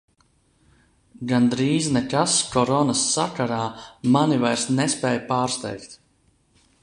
[1.31, 3.61] Gandrīz nekas Koronas sakarā
[4.17, 5.97] mani vairs nespēj pārsteigt.